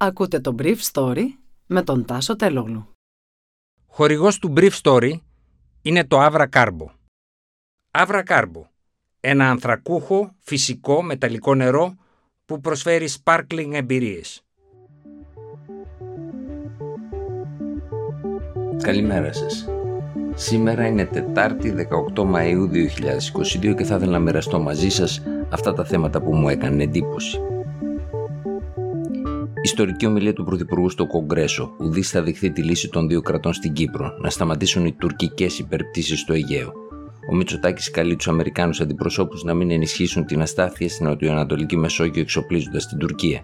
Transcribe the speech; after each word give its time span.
Ακούτε 0.00 0.40
το 0.40 0.54
Brief 0.58 0.76
Story 0.92 1.24
με 1.66 1.82
τον 1.82 2.04
Τάσο 2.04 2.36
Τελόγλου. 2.36 2.88
Χορηγός 3.86 4.38
του 4.38 4.52
Brief 4.56 4.70
Story 4.82 5.12
είναι 5.82 6.04
το 6.04 6.26
Avra 6.26 6.46
Carbo. 6.52 6.86
Avra 7.90 8.22
Carbo, 8.26 8.62
ένα 9.20 9.50
ανθρακούχο, 9.50 10.34
φυσικό, 10.38 11.02
μεταλλικό 11.02 11.54
νερό 11.54 11.94
που 12.44 12.60
προσφέρει 12.60 13.08
sparkling 13.22 13.70
εμπειρίες. 13.72 14.42
Καλημέρα 18.82 19.32
σας. 19.32 19.68
Σήμερα 20.34 20.86
είναι 20.86 21.04
Τετάρτη 21.04 21.70
18 22.14 22.24
Μαΐου 22.34 22.68
2022 22.70 23.74
και 23.76 23.84
θα 23.84 23.96
ήθελα 23.96 24.12
να 24.12 24.18
μοιραστώ 24.18 24.60
μαζί 24.60 24.88
σας 24.88 25.22
αυτά 25.50 25.72
τα 25.72 25.84
θέματα 25.84 26.22
που 26.22 26.34
μου 26.34 26.48
έκανε 26.48 26.82
εντύπωση. 26.82 27.40
Ιστορική 29.68 30.06
ομιλία 30.06 30.32
του 30.32 30.44
Πρωθυπουργού 30.44 30.90
στο 30.90 31.06
Κογκρέσο. 31.06 31.74
Ουδής 31.78 32.10
θα 32.10 32.22
δεχθεί 32.22 32.50
τη 32.50 32.62
λύση 32.62 32.88
των 32.88 33.08
δύο 33.08 33.20
κρατών 33.20 33.52
στην 33.52 33.72
Κύπρο. 33.72 34.14
Να 34.20 34.30
σταματήσουν 34.30 34.84
οι 34.86 34.92
τουρκικές 34.92 35.58
υπερπτήσεις 35.58 36.20
στο 36.20 36.32
Αιγαίο. 36.32 36.72
Ο 37.30 37.34
Μητσοτάκης 37.34 37.90
καλεί 37.90 38.16
τους 38.16 38.28
Αμερικάνους 38.28 38.80
αντιπροσώπους 38.80 39.42
να 39.42 39.54
μην 39.54 39.70
ενισχύσουν 39.70 40.24
την 40.24 40.40
αστάθεια 40.40 40.88
στην 40.88 41.06
Νοτιοανατολική 41.06 41.76
Μεσόγειο 41.76 42.20
εξοπλίζοντας 42.20 42.88
την 42.88 42.98
Τουρκία. 42.98 43.42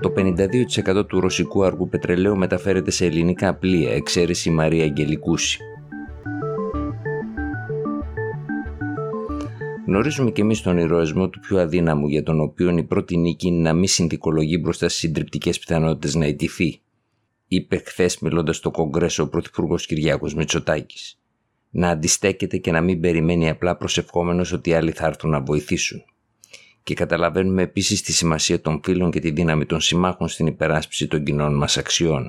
Το 0.00 0.10
52% 0.10 1.06
του 1.06 1.20
ρωσικού 1.20 1.64
αργού 1.64 1.88
πετρελαίου 1.88 2.36
μεταφέρεται 2.36 2.90
σε 2.90 3.04
ελληνικά 3.04 3.54
πλοία, 3.54 3.92
εξαίρεση 3.92 4.50
Μαρία 4.50 4.84
Αγγελικούση. 4.84 5.58
Γνωρίζουμε 9.86 10.30
και 10.30 10.40
εμείς 10.40 10.62
τον 10.62 10.78
ηρωισμό 10.78 11.28
του 11.28 11.40
πιο 11.40 11.60
αδύναμου, 11.60 12.08
για 12.08 12.22
τον 12.22 12.40
οποίο 12.40 12.76
η 12.76 12.82
πρώτη 12.82 13.16
νίκη 13.16 13.46
είναι 13.46 13.62
να 13.62 13.72
μην 13.72 13.88
συνθηκολογεί 13.88 14.58
μπροστά 14.62 14.88
στις 14.88 15.00
συντριπτικές 15.00 15.58
πιθανότητες 15.58 16.14
να 16.14 16.26
ιτηθεί, 16.26 16.80
είπε 17.48 17.82
χθες 17.86 18.18
μιλώντας 18.18 18.56
στο 18.56 18.70
Κογκρέσο 18.70 19.22
ο 19.22 19.28
Πρωθυπουργός 19.28 19.86
Κυριάκος 19.86 20.34
Μητσοτάκης. 20.34 21.18
Να 21.70 21.88
αντιστέκεται 21.88 22.56
και 22.56 22.70
να 22.70 22.80
μην 22.80 23.00
περιμένει 23.00 23.48
απλά 23.48 23.76
προσευχόμενος 23.76 24.52
ότι 24.52 24.74
άλλοι 24.74 24.90
θα 24.90 25.06
έρθουν 25.06 25.30
να 25.30 25.40
βοηθήσουν. 25.40 26.04
Και 26.82 26.94
καταλαβαίνουμε 26.94 27.62
επίσης 27.62 28.02
τη 28.02 28.12
σημασία 28.12 28.60
των 28.60 28.80
φίλων 28.84 29.10
και 29.10 29.20
τη 29.20 29.30
δύναμη 29.30 29.66
των 29.66 29.80
συμμάχων 29.80 30.28
στην 30.28 30.46
υπεράσπιση 30.46 31.06
των 31.06 31.24
κοινών 31.24 31.56
μας 31.56 31.76
αξιών. 31.76 32.28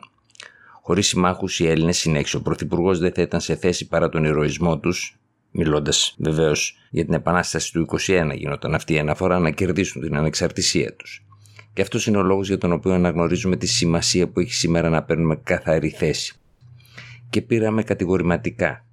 Χωρίς 0.81 1.07
συμμάχους, 1.07 1.59
οι 1.59 1.67
Έλληνες, 1.67 1.97
συνέχισε 1.97 2.37
ο 2.37 2.41
Πρωθυπουργός, 2.41 2.99
δεν 2.99 3.13
θα 3.13 3.21
ήταν 3.21 3.41
σε 3.41 3.55
θέση 3.55 3.87
παρά 3.87 4.09
τον 4.09 4.23
ηρωισμό 4.23 4.79
τους, 4.79 5.19
μιλώντας 5.57 6.15
βεβαίως 6.17 6.77
για 6.89 7.05
την 7.05 7.13
Επανάσταση 7.13 7.71
του 7.71 7.87
21 8.07 8.31
γινόταν 8.35 8.75
αυτή 8.75 8.93
η 8.93 8.99
αναφορά 8.99 9.39
να 9.39 9.51
κερδίσουν 9.51 10.01
την 10.01 10.15
ανεξαρτησία 10.15 10.95
τους. 10.95 11.25
Και 11.73 11.81
αυτός 11.81 12.07
είναι 12.07 12.17
ο 12.17 12.23
λόγος 12.23 12.47
για 12.47 12.57
τον 12.57 12.71
οποίο 12.71 12.93
αναγνωρίζουμε 12.93 13.55
τη 13.55 13.67
σημασία 13.67 14.27
που 14.27 14.39
έχει 14.39 14.53
σήμερα 14.53 14.89
να 14.89 15.03
παίρνουμε 15.03 15.35
καθαρή 15.43 15.89
θέση. 15.89 16.33
Και 17.29 17.41
πήραμε 17.41 17.83
κατηγορηματικά. 17.83 18.85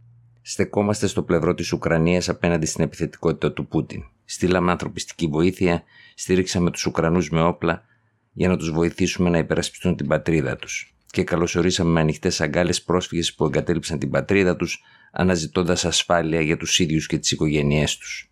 Στεκόμαστε 0.42 1.06
στο 1.06 1.22
πλευρό 1.22 1.54
της 1.54 1.72
Ουκρανίας 1.72 2.28
απέναντι 2.28 2.66
στην 2.66 2.84
επιθετικότητα 2.84 3.52
του 3.52 3.66
Πούτιν. 3.66 4.02
Στείλαμε 4.24 4.70
ανθρωπιστική 4.70 5.26
βοήθεια, 5.26 5.82
στήριξαμε 6.14 6.70
τους 6.70 6.86
Ουκρανούς 6.86 7.30
με 7.30 7.42
όπλα 7.42 7.84
για 8.32 8.48
να 8.48 8.56
τους 8.56 8.70
βοηθήσουμε 8.70 9.30
να 9.30 9.38
υπερασπιστούν 9.38 9.96
την 9.96 10.06
πατρίδα 10.06 10.56
τους. 10.56 10.94
Και 11.10 11.24
καλωσορίσαμε 11.24 11.90
με 11.90 12.00
ανοιχτές 12.00 12.40
αγκάλες 12.40 12.82
πρόσφυγες 12.82 13.34
που 13.34 13.44
εγκατέλειψαν 13.44 13.98
την 13.98 14.10
πατρίδα 14.10 14.56
τους, 14.56 14.82
αναζητώντας 15.14 15.84
ασφάλεια 15.84 16.40
για 16.40 16.56
τους 16.56 16.78
ίδιους 16.78 17.06
και 17.06 17.18
τις 17.18 17.30
οικογένειές 17.30 17.96
τους. 17.96 18.30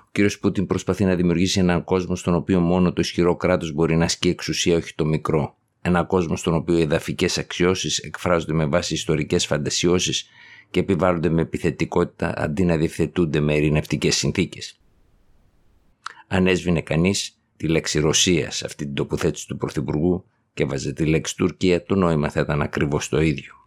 Ο 0.00 0.08
κ. 0.12 0.18
Πούτιν 0.40 0.66
προσπαθεί 0.66 1.04
να 1.04 1.14
δημιουργήσει 1.14 1.58
έναν 1.58 1.84
κόσμο 1.84 2.16
στον 2.16 2.34
οποίο 2.34 2.60
μόνο 2.60 2.92
το 2.92 3.00
ισχυρό 3.00 3.36
κράτος 3.36 3.72
μπορεί 3.72 3.96
να 3.96 4.04
ασκεί 4.04 4.28
εξουσία, 4.28 4.76
όχι 4.76 4.94
το 4.94 5.04
μικρό. 5.04 5.56
Ένα 5.82 6.04
κόσμο 6.04 6.36
στον 6.36 6.54
οποίο 6.54 6.78
οι 6.78 6.80
εδαφικές 6.80 7.38
αξιώσεις 7.38 7.98
εκφράζονται 7.98 8.52
με 8.52 8.66
βάση 8.66 8.94
ιστορικές 8.94 9.46
φαντασιώσεις 9.46 10.28
και 10.70 10.80
επιβάλλονται 10.80 11.28
με 11.28 11.42
επιθετικότητα 11.42 12.34
αντί 12.36 12.64
να 12.64 12.76
διευθετούνται 12.76 13.40
με 13.40 13.54
ειρηνευτικές 13.54 14.16
συνθήκες. 14.16 14.78
Αν 16.26 16.46
έσβηνε 16.46 16.80
κανείς 16.80 17.38
τη 17.56 17.68
λέξη 17.68 17.98
Ρωσία 17.98 18.50
σε 18.50 18.66
αυτή 18.66 18.84
την 18.84 18.94
τοποθέτηση 18.94 19.46
του 19.46 19.56
Πρωθυπουργού 19.56 20.24
και 20.54 20.64
βάζε 20.64 20.92
τη 20.92 21.06
λέξη 21.06 21.36
Τουρκία, 21.36 21.82
το 21.82 21.94
νόημα 21.94 22.30
θα 22.30 22.40
ήταν 22.40 22.62
ακριβώς 22.62 23.08
το 23.08 23.20
ίδιο. 23.20 23.63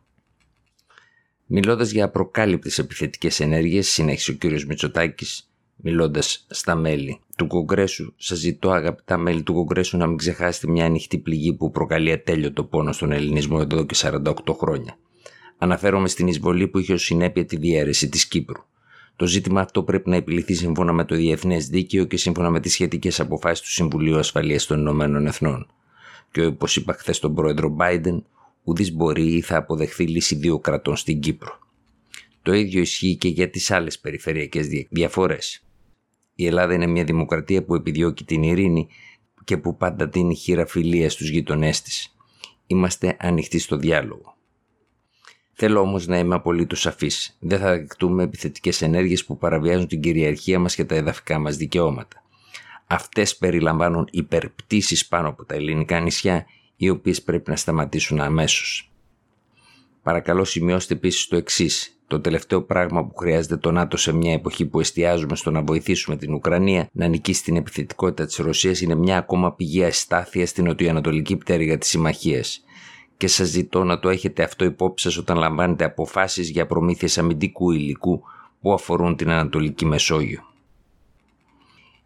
Μιλώντας 1.50 1.92
για 1.92 2.06
απροκάλυπτες 2.06 2.78
επιθετικές 2.78 3.40
ενέργειες, 3.40 3.88
συνέχισε 3.88 4.32
ο 4.32 4.36
κ. 4.38 4.44
Μητσοτάκης, 4.68 5.50
μιλώντας 5.76 6.46
στα 6.50 6.76
μέλη 6.76 7.20
του 7.36 7.48
Κογκρέσου, 7.48 8.14
σας 8.18 8.38
ζητώ, 8.38 8.70
αγαπητά 8.72 9.18
μέλη 9.18 9.42
του 9.42 9.54
Κογκρέσου, 9.54 9.98
να 9.98 10.08
μην 10.08 10.18
ξεχάσετε 10.18 10.72
μια 10.72 10.86
ανοιχτή 10.86 11.18
πληγή 11.18 11.54
που 11.54 11.72
προκαλεί 11.72 12.12
ατέλειωτο 12.12 12.64
πόνο 12.64 12.92
στον 12.92 13.12
Ελληνισμό 13.12 13.58
εδώ 13.62 13.86
και 13.86 13.96
48 13.98 14.34
χρόνια. 14.58 14.98
Αναφέρομαι 15.58 16.08
στην 16.08 16.28
εισβολή 16.28 16.68
που 16.68 16.80
είχε 16.80 16.94
ως 16.94 17.04
συνέπεια 17.04 17.46
τη 17.46 17.58
διαίρεση 17.58 18.10
της 18.10 18.26
Κύπρου. 18.26 18.62
Το 19.16 19.28
ζήτημα 19.28 19.62
αυτό 19.62 19.84
πρέπει 19.84 20.10
να 20.10 20.16
επιληθεί 20.16 20.54
σύμφωνα 20.54 20.94
με 20.94 21.06
το 21.06 21.16
διεθνές 21.16 21.68
δίκαιο 21.68 22.06
και 22.06 22.18
σύμφωνα 22.18 22.50
με 22.50 22.60
τις 22.60 22.72
σχετικές 22.72 23.20
αποφάσεις 23.20 23.64
του 23.64 23.72
Συμβουλίου 23.72 24.18
Ασφαλείας 24.18 24.66
των 24.66 24.80
Ηνωμένων 24.80 25.26
Εθνών. 25.28 25.68
Και 26.32 26.46
όπως 26.46 26.76
είπα 26.76 26.94
χθες 26.94 27.20
τον 27.20 27.36
πρόεδρο 27.36 27.76
Biden, 27.80 28.22
ουδής 28.68 28.94
μπορεί 28.94 29.34
ή 29.34 29.42
θα 29.42 29.58
αποδεχθεί 29.58 30.08
λύση 30.08 30.36
δύο 30.36 30.60
κρατών 30.60 30.96
στην 30.96 31.20
Κύπρο. 31.20 31.60
Το 32.42 32.54
ίδιο 32.54 32.82
ισχύει 32.82 33.16
και 33.16 33.28
για 33.28 33.50
τις 33.50 33.72
άλλες 33.72 34.00
περιφερειακές 34.00 34.68
διαφορές. 34.90 35.64
Η 36.36 36.46
Ελλάδα 36.46 36.74
είναι 36.74 36.88
μια 36.88 37.04
δημοκρατία 37.04 37.64
που 37.64 37.76
επιδιώκει 37.76 38.24
την 38.24 38.44
ειρήνη 38.44 38.88
και 39.44 39.58
που 39.58 39.78
πάντα 39.78 40.08
δίνει 40.08 40.36
χείρα 40.36 40.66
φιλία 40.66 41.10
στους 41.10 41.30
γειτονές 41.30 41.82
της. 41.82 42.16
Είμαστε 42.68 43.18
ανοιχτοί 43.20 43.60
στο 43.60 43.78
διάλογο. 43.78 44.36
Θέλω 45.54 45.80
όμως 45.80 46.08
να 46.08 46.18
είμαι 46.18 46.36
απολύτως 46.36 46.80
σαφής. 46.82 47.38
Δεν 47.40 47.60
θα 47.60 47.70
δεκτούμε 47.70 48.24
επιθετικές 48.24 48.82
ενέργειες 48.82 49.26
που 49.26 49.38
παραβιάζουν 49.38 49.88
την 49.88 50.02
κυριαρχία 50.02 50.60
μας 50.60 50.76
και 50.76 50.86
τα 50.86 50.96
εδαφικά 50.96 51.40
μας 51.40 51.58
δικαιώματα. 51.58 52.24
Αυτές 52.88 53.38
περιλαμβάνουν 53.38 54.08
υπερπτήσεις 54.12 55.08
πάνω 55.08 55.28
από 55.28 55.46
τα 55.46 55.56
ελληνικά 55.56 56.00
νησιά 56.00 56.46
οι 56.78 56.90
οποίες 56.90 57.22
πρέπει 57.22 57.50
να 57.50 57.56
σταματήσουν 57.56 58.22
αμέσως. 58.22 58.92
Παρακαλώ 60.04 60.44
σημειώστε 60.44 60.94
επίσης 60.94 61.28
το 61.28 61.36
εξής. 61.36 61.92
Το 62.08 62.20
τελευταίο 62.20 62.62
πράγμα 62.62 63.06
που 63.06 63.16
χρειάζεται 63.16 63.58
το 63.58 63.72
ΝΑΤΟ 63.72 63.98
σε 63.98 64.14
μια 64.14 64.34
εποχή 64.34 64.66
που 64.66 64.80
εστιάζουμε 64.80 65.36
στο 65.36 65.52
να 65.52 65.62
βοηθήσουμε 65.62 66.18
την 66.18 66.34
Ουκρανία 66.34 66.90
να 66.92 67.08
νικήσει 67.08 67.44
την 67.44 67.56
επιθετικότητα 67.56 68.26
της 68.26 68.36
Ρωσίας 68.36 68.82
είναι 68.82 68.96
μια 68.96 69.18
ακόμα 69.18 69.54
πηγή 69.54 69.84
αστάθεια 69.84 70.46
στην 70.46 70.66
νοτιοανατολική 70.66 71.36
πτέρυγα 71.36 71.78
της 71.78 71.90
συμμαχίας. 71.90 72.64
Και 73.18 73.28
σας 73.28 73.48
ζητώ 73.48 73.84
να 73.84 74.00
το 74.00 74.10
έχετε 74.10 74.44
αυτό 74.44 74.66
υπόψη 74.66 75.04
σας 75.04 75.18
όταν 75.18 75.38
λαμβάνετε 75.38 75.84
αποφάσεις 75.84 76.50
για 76.50 76.66
προμήθειες 76.66 77.18
αμυντικού 77.18 77.72
υλικού 77.72 78.22
που 78.62 78.74
αφορούν 78.74 79.16
την 79.16 79.30
Ανατολική 79.30 79.86
Μεσόγειο. 79.86 80.42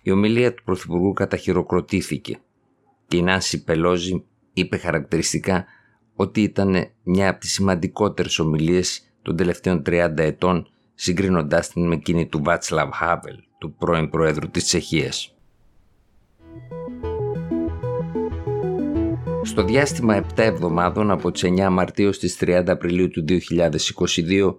Η 0.01 0.11
ομιλία 0.11 0.53
του 0.53 0.63
Πρωθυπουργού 0.63 1.13
καταχειροκροτήθηκε 1.13 2.39
και 3.07 3.17
η 3.17 3.21
Νάση 3.21 3.63
Πελόζη 3.63 4.23
είπε 4.53 4.77
χαρακτηριστικά 4.77 5.65
ότι 6.15 6.41
ήταν 6.41 6.87
μια 7.03 7.29
από 7.29 7.39
τις 7.39 7.51
σημαντικότερες 7.51 8.39
ομιλίες 8.39 9.01
των 9.21 9.35
τελευταίων 9.35 9.81
30 9.85 10.13
ετών 10.17 10.67
συγκρίνοντάς 10.95 11.69
την 11.69 11.87
με 11.87 11.95
εκείνη 11.95 12.27
του 12.27 12.43
Βάτσλαβ 12.43 12.89
Χάβελ, 12.93 13.35
του 13.57 13.73
πρώην 13.73 14.09
Προέδρου 14.09 14.49
της 14.49 14.63
Τσεχίας. 14.63 15.35
Στο 19.43 19.63
διάστημα 19.63 20.15
7 20.15 20.23
εβδομάδων 20.35 21.11
από 21.11 21.31
τις 21.31 21.43
9 21.43 21.69
Μαρτίου 21.69 22.13
στις 22.13 22.37
30 22.39 22.63
Απριλίου 22.67 23.09
του 23.09 23.25
2022 23.25 24.55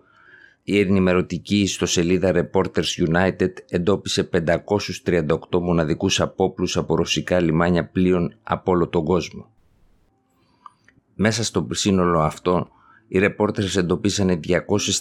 η 0.65 0.79
ενημερωτική 0.79 1.61
ιστοσελίδα 1.61 2.33
Reporters 2.35 3.09
United 3.09 3.51
εντόπισε 3.69 4.29
538 4.33 5.61
μοναδικούς 5.61 6.21
απόπλους 6.21 6.77
από 6.77 6.95
ρωσικά 6.95 7.41
λιμάνια 7.41 7.89
πλοίων 7.89 8.35
από 8.43 8.73
όλο 8.73 8.88
τον 8.88 9.05
κόσμο. 9.05 9.51
Μέσα 11.25 11.45
στο 11.45 11.67
σύνολο 11.71 12.21
αυτό, 12.21 12.69
οι 13.09 13.19
ρεπόρτερες 13.19 13.77
εντοπίσανε 13.77 14.41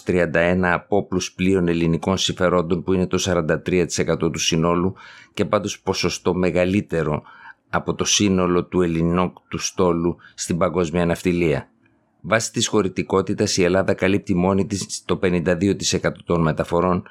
231 0.06 0.60
απόπλους 0.62 1.32
πλοίων 1.32 1.68
ελληνικών 1.68 2.16
συμφερόντων 2.16 2.82
που 2.82 2.92
είναι 2.92 3.06
το 3.06 3.18
43% 3.18 4.32
του 4.32 4.38
συνόλου 4.38 4.94
και 5.34 5.44
πάντως 5.44 5.80
ποσοστό 5.80 6.34
μεγαλύτερο 6.34 7.22
από 7.68 7.94
το 7.94 8.04
σύνολο 8.04 8.64
του 8.64 8.82
ελληνικού 8.82 9.58
στόλου 9.58 10.16
στην 10.34 10.58
παγκόσμια 10.58 11.06
ναυτιλία. 11.06 11.68
Βάσει 12.20 12.52
της 12.52 12.66
χωρητικότητας 12.66 13.56
η 13.56 13.62
Ελλάδα 13.62 13.94
καλύπτει 13.94 14.34
μόνη 14.34 14.66
της 14.66 15.02
το 15.04 15.18
52% 15.22 16.12
των 16.24 16.42
μεταφορών 16.42 17.02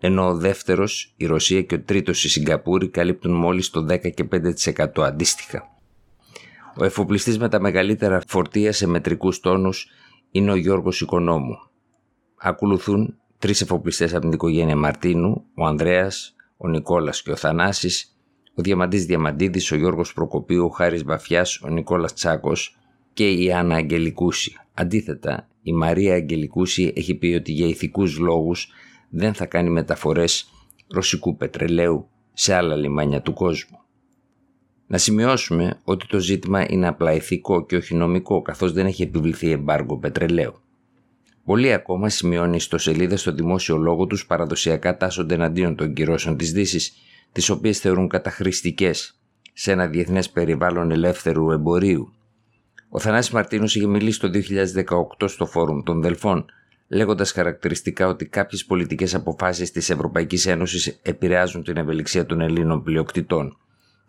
ενώ 0.00 0.28
ο 0.28 0.34
δεύτερος, 0.34 1.14
η 1.16 1.26
Ρωσία 1.26 1.62
και 1.62 1.74
ο 1.74 1.80
τρίτος 1.80 2.24
η 2.24 2.28
Σιγκαπούρη 2.28 2.88
καλύπτουν 2.88 3.32
μόλις 3.32 3.70
το 3.70 3.86
10 3.88 4.10
και 4.10 4.24
5% 4.24 5.02
αντίστοιχα. 5.02 5.79
Ο 6.80 6.84
εφοπλιστής 6.84 7.38
με 7.38 7.48
τα 7.48 7.60
μεγαλύτερα 7.60 8.22
φορτία 8.26 8.72
σε 8.72 8.86
μετρικούς 8.86 9.40
τόνους 9.40 9.88
είναι 10.30 10.50
ο 10.50 10.54
Γιώργος 10.54 11.00
Οικονόμου. 11.00 11.58
Ακολουθούν 12.36 13.18
τρεις 13.38 13.60
εφοπλιστές 13.60 14.12
από 14.12 14.20
την 14.20 14.32
οικογένεια 14.32 14.76
Μαρτίνου, 14.76 15.44
ο 15.54 15.66
Ανδρέας, 15.66 16.34
ο 16.56 16.68
Νικόλας 16.68 17.22
και 17.22 17.30
ο 17.30 17.36
Θανάσης, 17.36 18.16
ο 18.54 18.62
Διαμαντής 18.62 19.04
Διαμαντίδης, 19.04 19.72
ο 19.72 19.76
Γιώργος 19.76 20.12
Προκοπίου, 20.12 20.64
ο 20.64 20.68
Χάρης 20.68 21.04
Βαφιάς, 21.04 21.60
ο 21.62 21.68
Νικόλας 21.68 22.14
Τσάκος 22.14 22.76
και 23.12 23.30
η 23.30 23.52
Άννα 23.52 23.74
Αγγελικούση. 23.74 24.56
Αντίθετα, 24.74 25.48
η 25.62 25.72
Μαρία 25.72 26.14
Αγγελικούση 26.14 26.92
έχει 26.96 27.14
πει 27.14 27.26
ότι 27.26 27.52
για 27.52 27.66
ηθικούς 27.66 28.18
λόγους 28.18 28.68
δεν 29.08 29.34
θα 29.34 29.46
κάνει 29.46 29.70
μεταφορές 29.70 30.50
ρωσικού 30.88 31.36
πετρελαίου 31.36 32.08
σε 32.32 32.54
άλλα 32.54 32.76
λιμάνια 32.76 33.22
του 33.22 33.32
κόσμου. 33.32 33.78
Να 34.92 34.98
σημειώσουμε 34.98 35.80
ότι 35.84 36.06
το 36.06 36.18
ζήτημα 36.18 36.70
είναι 36.70 36.86
απλά 36.86 37.12
ηθικό 37.12 37.66
και 37.66 37.76
όχι 37.76 37.94
νομικό 37.94 38.42
καθώς 38.42 38.72
δεν 38.72 38.86
έχει 38.86 39.02
επιβληθεί 39.02 39.50
εμπάργκο 39.50 39.98
πετρελαίου. 39.98 40.54
Πολλοί 41.44 41.72
ακόμα 41.72 42.08
σημειώνει 42.08 42.60
στο 42.60 42.78
σελίδα 42.78 43.16
στο 43.16 43.32
δημόσιο 43.32 43.76
λόγο 43.76 44.06
τους 44.06 44.26
παραδοσιακά 44.26 44.96
τάσσονται 44.96 45.34
εναντίον 45.34 45.76
των 45.76 45.94
κυρώσεων 45.94 46.36
της 46.36 46.52
Δύσης, 46.52 46.92
τις 47.32 47.48
οποίες 47.48 47.78
θεωρούν 47.78 48.08
καταχρηστικές 48.08 49.20
σε 49.52 49.72
ένα 49.72 49.86
διεθνές 49.86 50.30
περιβάλλον 50.30 50.90
ελεύθερου 50.90 51.50
εμπορίου. 51.50 52.12
Ο 52.88 52.98
Θανάσης 52.98 53.32
Μαρτίνος 53.32 53.74
είχε 53.74 53.86
μιλήσει 53.86 54.20
το 54.20 54.30
2018 55.18 55.28
στο 55.28 55.46
Φόρουμ 55.46 55.82
των 55.82 56.00
Δελφών, 56.02 56.44
λέγοντας 56.88 57.32
χαρακτηριστικά 57.32 58.08
ότι 58.08 58.26
κάποιες 58.26 58.64
πολιτικές 58.64 59.14
αποφάσεις 59.14 59.70
της 59.70 59.90
Ευρωπαϊκής 59.90 60.46
Ένωσης 60.46 61.00
επηρεάζουν 61.02 61.62
την 61.62 61.76
ευελιξία 61.76 62.26
των 62.26 62.40
Ελλήνων 62.40 62.82
πλειοκτητών. 62.82 63.56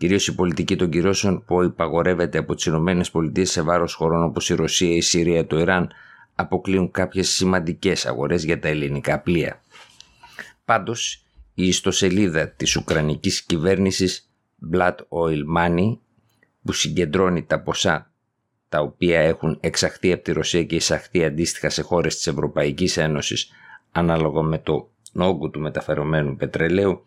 Κυρίως 0.01 0.27
η 0.27 0.35
πολιτική 0.35 0.75
των 0.75 0.89
κυρώσεων 0.89 1.43
που 1.45 1.63
υπαγορεύεται 1.63 2.37
από 2.37 2.55
τις 2.55 2.65
ΗΠΑ 2.65 3.45
σε 3.45 3.61
βάρος 3.61 3.93
χωρών 3.93 4.23
όπως 4.23 4.49
η 4.49 4.53
Ρωσία, 4.53 4.95
η 4.95 5.01
Συρία, 5.01 5.47
το 5.47 5.59
Ιράν, 5.59 5.89
αποκλείουν 6.35 6.91
κάποιες 6.91 7.29
σημαντικές 7.29 8.05
αγορές 8.05 8.43
για 8.43 8.59
τα 8.59 8.67
ελληνικά 8.67 9.19
πλοία. 9.19 9.61
Πάντως, 10.65 11.23
η 11.53 11.67
ιστοσελίδα 11.67 12.47
της 12.49 12.75
Ουκρανικής 12.75 13.41
κυβέρνησης 13.41 14.29
Blood 14.73 14.95
Oil 14.95 15.57
Money 15.57 15.97
που 16.63 16.71
συγκεντρώνει 16.71 17.43
τα 17.43 17.61
ποσά 17.61 18.11
τα 18.69 18.79
οποία 18.79 19.19
έχουν 19.19 19.57
εξαχθεί 19.59 20.11
από 20.11 20.23
τη 20.23 20.31
Ρωσία 20.31 20.63
και 20.63 20.75
εισαχθεί 20.75 21.25
αντίστοιχα 21.25 21.69
σε 21.69 21.81
χώρες 21.81 22.15
της 22.15 22.27
Ευρωπαϊκής 22.27 22.97
Ένωσης 22.97 23.51
ανάλογα 23.91 24.41
με 24.41 24.57
το 24.57 24.89
όγκο 25.13 25.49
του 25.49 25.59
μεταφερομένου 25.59 26.35
πετρελαίου 26.35 27.05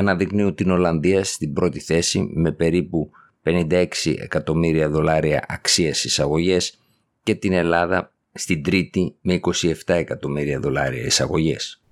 αναδεικνύουν 0.00 0.54
την 0.54 0.70
Ολλανδία 0.70 1.24
στην 1.24 1.52
πρώτη 1.52 1.80
θέση 1.80 2.30
με 2.34 2.52
περίπου 2.52 3.10
56 3.44 3.86
εκατομμύρια 4.18 4.88
δολάρια 4.88 5.44
αξίας 5.48 6.04
εισαγωγές 6.04 6.78
και 7.22 7.34
την 7.34 7.52
Ελλάδα 7.52 8.12
στην 8.32 8.62
τρίτη 8.62 9.16
με 9.20 9.40
27 9.42 9.72
εκατομμύρια 9.86 10.60
δολάρια 10.60 11.04
εισαγωγές. 11.04 11.82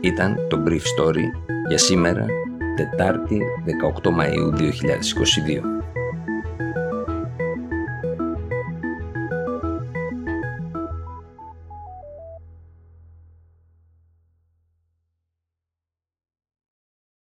Ήταν 0.00 0.46
το 0.48 0.62
Brief 0.66 0.72
Story 0.72 1.24
για 1.68 1.78
σήμερα, 1.78 2.26
Τετάρτη 2.76 3.40
18 4.02 4.10
Μαΐου 4.10 4.58
2022. 4.58 5.76